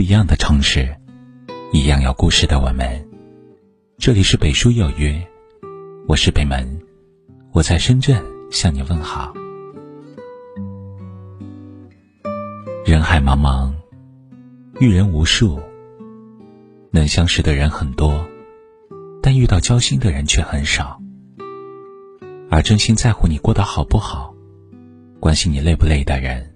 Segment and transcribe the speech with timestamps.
[0.00, 0.96] 不一样的城市，
[1.74, 3.06] 一样有故事的我们。
[3.98, 5.22] 这里是北书有约，
[6.08, 6.66] 我是北门，
[7.52, 8.18] 我在深圳
[8.50, 9.30] 向你问好。
[12.86, 13.70] 人海茫茫，
[14.80, 15.60] 遇人无数，
[16.90, 18.26] 能相识的人很多，
[19.22, 20.98] 但遇到交心的人却很少。
[22.48, 24.34] 而真心在乎你过得好不好，
[25.20, 26.54] 关心你累不累的人，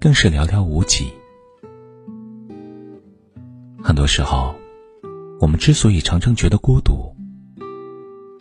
[0.00, 1.12] 更是寥寥无几。
[3.86, 4.54] 很多时候，
[5.38, 7.14] 我们之所以常常觉得孤独，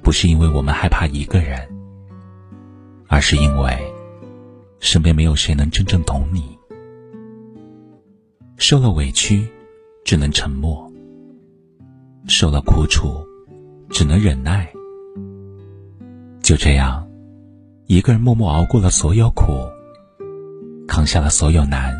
[0.01, 1.59] 不是因为我们害怕一个人，
[3.09, 3.77] 而是因为
[4.79, 6.57] 身边没有谁能真正懂你。
[8.55, 9.45] 受了委屈，
[10.05, 10.89] 只能沉默；
[12.25, 13.21] 受了苦楚，
[13.89, 14.71] 只能忍耐。
[16.41, 17.05] 就这样，
[17.87, 19.67] 一个人默默熬过了所有苦，
[20.87, 21.93] 扛下了所有难，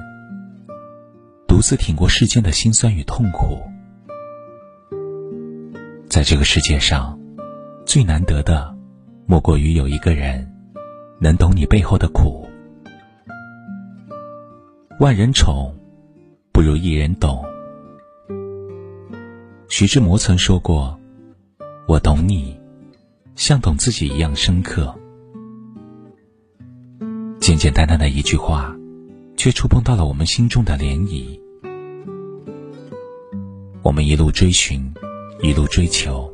[1.54, 3.62] 独自挺过世间的辛酸与痛苦。
[6.10, 7.16] 在这个世界上，
[7.86, 8.76] 最难得的，
[9.28, 10.52] 莫过于有一个人，
[11.20, 12.50] 能懂你背后的苦。
[15.00, 15.72] 万人宠，
[16.52, 17.46] 不如一人懂。
[19.70, 21.00] 徐志摩曾说过
[21.88, 22.60] ：“我懂你。”
[23.38, 24.92] 像懂自己一样深刻，
[27.40, 28.76] 简简单单的一句话，
[29.38, 31.43] 却触碰到了我们心中的涟漪。
[33.84, 34.82] 我们一路追寻，
[35.42, 36.32] 一路追求，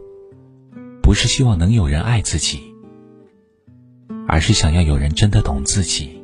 [1.01, 2.59] 不是希望能有人爱自己，
[4.27, 6.21] 而是想要有人真的懂自己，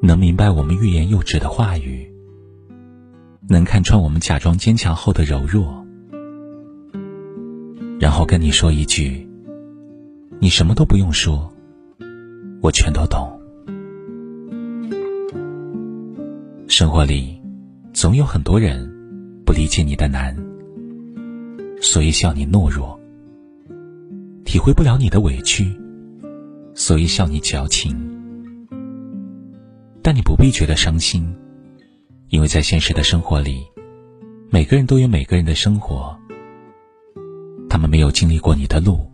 [0.00, 2.10] 能明白我们欲言又止的话语，
[3.46, 5.84] 能看穿我们假装坚强后的柔弱。
[8.00, 9.28] 然后跟你说一句
[10.40, 11.52] ：“你什么都不用说，
[12.62, 13.38] 我全都懂。”
[16.66, 17.35] 生活里，
[17.96, 18.86] 总有很多人
[19.46, 20.36] 不理解你的难，
[21.80, 22.94] 所以笑你懦弱；
[24.44, 25.74] 体会不了你的委屈，
[26.74, 27.96] 所以笑你矫情。
[30.02, 31.34] 但你不必觉得伤心，
[32.28, 33.64] 因为在现实的生活里，
[34.50, 36.14] 每个人都有每个人的生活。
[37.70, 39.10] 他们没有经历过你的路，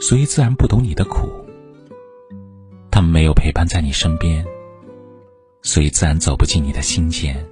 [0.00, 1.26] 所以自然不懂你的苦。
[2.88, 4.46] 他们没有陪伴在你身边，
[5.60, 7.44] 所以自然走不进你的心间。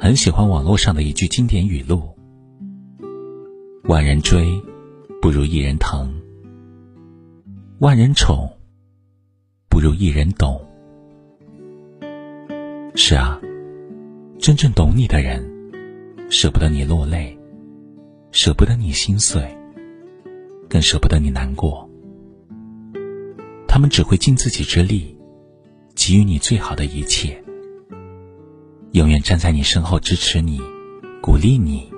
[0.00, 2.08] 很喜欢网络上的一句经典语录
[3.90, 4.48] ：“万人追，
[5.20, 6.08] 不如一人疼；
[7.80, 8.48] 万人宠，
[9.68, 10.64] 不如一人懂。”
[12.94, 13.40] 是啊，
[14.38, 15.44] 真正懂你的人，
[16.30, 17.36] 舍不得你落泪。
[18.30, 19.42] 舍不得你心碎，
[20.68, 21.88] 更舍不得你难过。
[23.66, 25.16] 他们只会尽自己之力，
[25.96, 27.42] 给予你最好的一切，
[28.92, 30.60] 永远站在你身后支持你，
[31.20, 31.88] 鼓励你。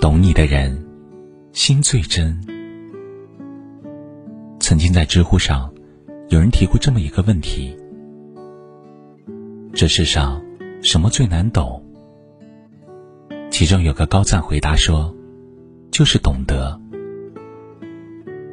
[0.00, 0.86] 懂你的人，
[1.52, 2.38] 心最真。
[4.60, 5.72] 曾经在知乎上，
[6.28, 7.74] 有人提过这么一个问题：
[9.72, 10.42] 这世上
[10.82, 11.82] 什么最难懂？
[13.50, 15.14] 其中有个高赞回答说
[15.90, 16.78] ：“就是懂得。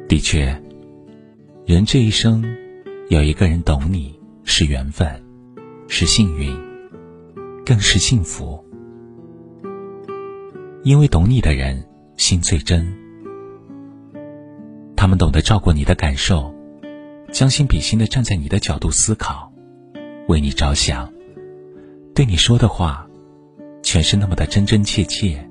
[0.08, 0.60] 的确，
[1.66, 2.42] 人这一生
[3.08, 5.21] 有一个人懂你是缘分，
[5.88, 6.56] 是幸运，
[7.64, 8.64] 更是幸福。
[10.82, 12.92] 因为懂你的人心最真，
[14.96, 16.54] 他们懂得照顾你的感受，
[17.32, 19.52] 将心比心的站在你的角度思考，
[20.28, 21.12] 为你着想，
[22.14, 23.06] 对你说的话。”
[23.84, 25.44] 全是那么的真真切切。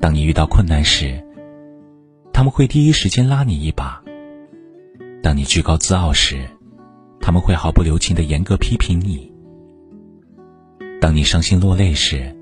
[0.00, 1.24] 当你遇到困难时，
[2.32, 4.02] 他们会第一时间拉你一把；
[5.22, 6.44] 当你居高自傲时，
[7.26, 9.28] 他们会毫不留情的严格批评你；
[11.00, 12.32] 当你伤心落泪时，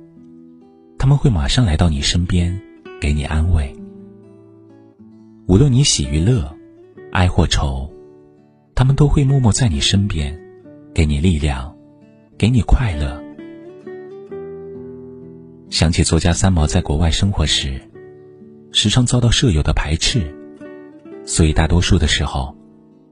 [0.99, 2.55] 他们会马上来到你身边，
[3.01, 3.75] 给你安慰。
[5.47, 6.55] 无论你喜与乐，
[7.13, 7.91] 哀或愁，
[8.75, 10.39] 他们都会默默在你身边，
[10.93, 11.75] 给你力量，
[12.37, 13.19] 给你快乐。
[15.71, 17.81] 想起作家三毛在国外生活时，
[18.71, 20.21] 时常遭到舍友的排斥，
[21.25, 22.55] 所以大多数的时候，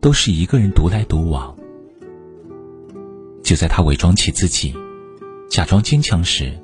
[0.02, 1.56] 都是一个人独来独往。
[3.42, 4.74] 就在他伪装起自己，
[5.50, 6.58] 假装坚强时，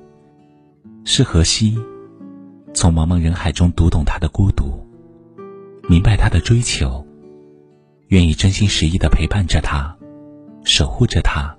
[1.04, 1.76] 是荷西，
[2.74, 4.86] 从茫茫人海中读懂他的孤独，
[5.88, 7.06] 明白他的追求，
[8.08, 9.96] 愿意真心实意的陪伴着他，
[10.64, 11.54] 守护着他。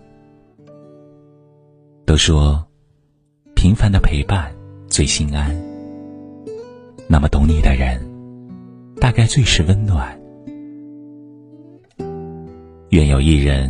[2.05, 2.65] 都说。
[3.55, 4.49] 平凡的陪伴
[4.87, 5.53] 最心安，
[7.09, 7.99] 那么懂你的人，
[9.01, 10.17] 大概最是温暖。
[12.91, 13.69] 愿有一人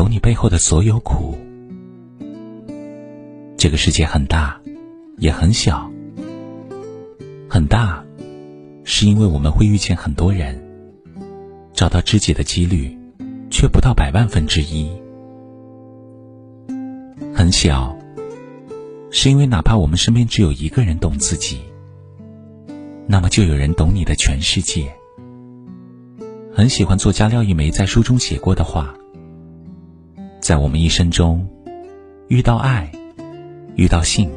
[0.00, 1.36] 懂你背后的所有苦。
[3.58, 4.58] 这个世界很大，
[5.18, 5.90] 也很小。
[7.50, 8.02] 很大，
[8.82, 10.58] 是因为我们会遇见很多人，
[11.74, 12.98] 找到知己的几率
[13.50, 14.90] 却不到百万分之一。
[17.34, 17.94] 很小，
[19.10, 21.60] 是因为哪怕我们身边只有一个人懂自己，
[23.06, 24.90] 那么就有人懂你的全世界。
[26.54, 28.94] 很喜欢作家廖一梅在书中写过的话
[30.40, 31.46] ：“在我们一生中，
[32.28, 32.90] 遇到爱，
[33.76, 34.30] 遇到性，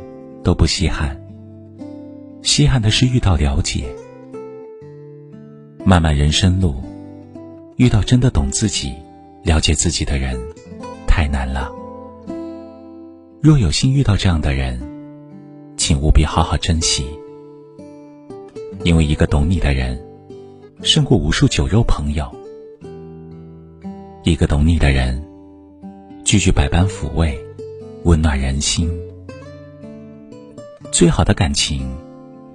[0.43, 1.17] 都不稀罕。
[2.41, 3.85] 稀罕的是遇到了解。
[5.85, 6.75] 漫漫人生路，
[7.77, 8.93] 遇到真的懂自己、
[9.43, 10.37] 了解自己的人，
[11.07, 11.71] 太难了。
[13.41, 14.79] 若有幸遇到这样的人，
[15.77, 17.05] 请务必好好珍惜，
[18.83, 19.99] 因为一个懂你的人。”
[20.83, 22.29] 胜过无数酒肉朋友。
[24.25, 25.23] 一个懂你的人，
[26.33, 27.39] 句句百般抚慰，
[28.05, 28.89] 温暖人心。
[30.91, 31.87] 最好的感情，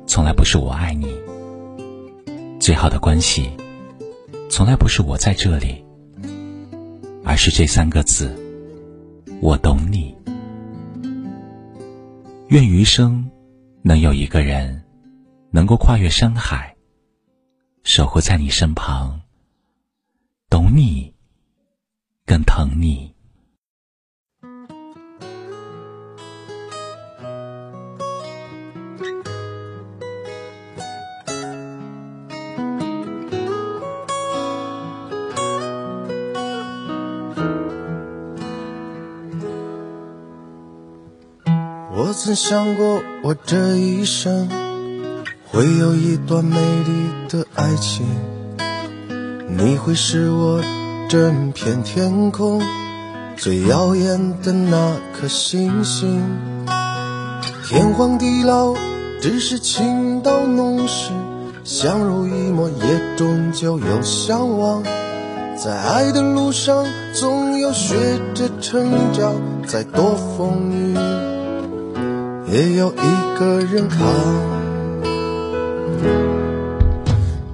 [0.05, 1.07] 从来不是我爱你；
[2.59, 3.49] 最好的关系，
[4.51, 5.85] 从来不是我在这里，
[7.25, 8.37] 而是这三个字：
[9.41, 10.13] 我懂你。
[12.49, 13.31] 愿余生，
[13.83, 14.83] 能有一个人，
[15.53, 16.75] 能够跨越山海。
[17.85, 19.21] 守护在你身旁，
[20.51, 21.15] 懂你，
[22.27, 23.15] 更疼你。
[42.01, 44.49] 我曾想过，我这一生。
[45.51, 48.07] 会有一段美丽的爱情，
[49.49, 50.63] 你会是我
[51.09, 52.63] 整片天空
[53.37, 56.23] 最耀眼的那颗星星。
[57.67, 58.77] 天荒地老
[59.21, 61.11] 只是情到浓时，
[61.65, 64.85] 相濡以沫也终究有相忘。
[65.57, 69.35] 在爱的路上，总有学着成长，
[69.67, 70.97] 再多风雨
[72.51, 73.99] 也有一个人扛。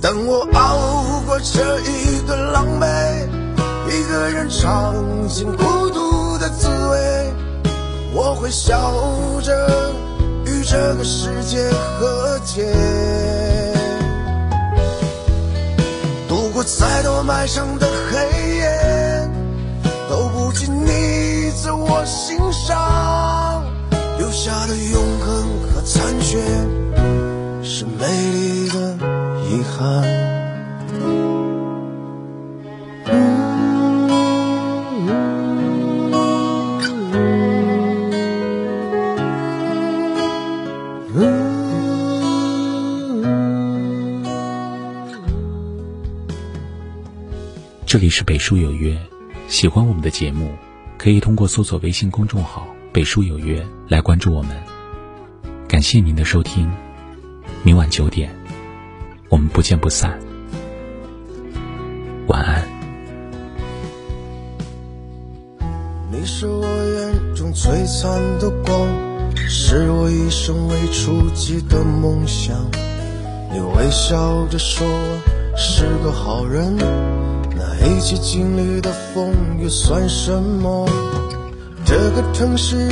[0.01, 2.87] 等我熬过这一段狼狈，
[3.89, 4.95] 一个人尝
[5.29, 7.33] 尽孤独的滋味，
[8.15, 8.95] 我会笑
[9.43, 9.93] 着
[10.47, 11.69] 与这个世界
[11.99, 12.73] 和解。
[16.29, 18.19] 度过再多漫长的黑
[18.59, 19.29] 夜，
[20.09, 23.44] 都不及你在我心上
[24.35, 26.39] 下的永恒和残缺，
[27.63, 28.99] 是美丽的。
[29.47, 30.03] 遗憾。
[47.87, 48.99] 这里是北书有约，
[49.47, 50.51] 喜欢我们的节目，
[50.99, 53.61] 可以通过搜索微信公众号“北书有约”
[53.91, 54.57] 来关注我们。
[55.67, 56.71] 感谢您的收听，
[57.65, 58.33] 明晚九点。
[59.29, 60.17] 我们不见不散，
[62.29, 62.63] 晚安。
[66.09, 68.89] 你是我眼中璀璨的光，
[69.35, 72.55] 是我一生未触及的梦想。
[73.53, 74.87] 你微笑着说
[75.57, 76.77] 是个好人，
[77.57, 80.89] 那一起经历的风雨算什么？
[81.85, 82.91] 这个城市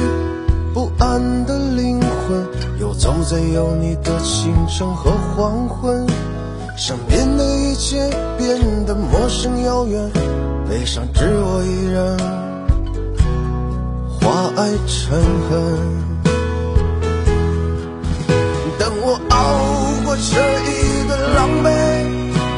[0.75, 2.47] 不安的灵魂，
[2.79, 6.07] 游走在有你的清晨和黄昏。
[6.77, 10.11] 身边的一切变得陌生遥远，
[10.69, 12.19] 悲伤只我一人，
[14.21, 15.19] 化爱成
[15.49, 15.51] 恨。
[18.79, 19.35] 等我熬
[20.05, 20.21] 过这
[20.69, 21.69] 一段狼狈，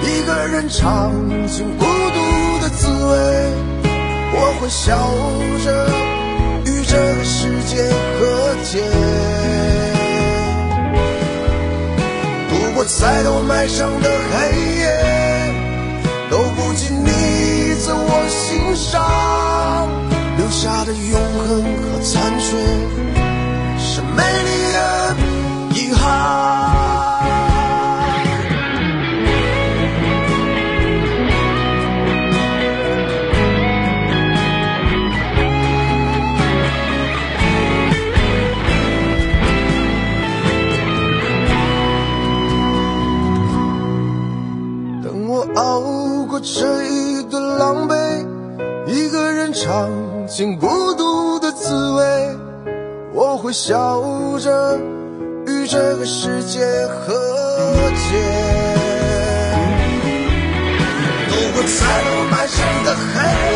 [0.03, 1.13] 一个人尝
[1.47, 2.19] 尽孤独
[2.63, 3.13] 的滋味，
[4.37, 4.97] 我会笑
[5.65, 5.89] 着
[6.95, 7.83] 这个世界
[8.21, 8.85] 和解。
[12.87, 14.85] 再多漫长的黑夜，
[16.31, 19.89] 都不及你在我心上
[20.37, 22.55] 留下的永恒和残缺，
[46.47, 48.27] 这一顿狼狈
[48.87, 49.89] 一个人尝
[50.27, 52.37] 尽孤独的滋味
[53.15, 54.03] 我会笑
[54.39, 54.79] 着
[55.47, 57.15] 与这个世界和
[57.97, 58.85] 解。
[61.31, 63.54] 走过彩虹漫山的黑